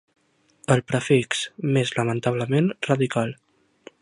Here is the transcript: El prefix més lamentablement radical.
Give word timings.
El 0.75 0.81
prefix 0.91 1.43
més 1.77 1.93
lamentablement 2.01 2.75
radical. 2.91 3.37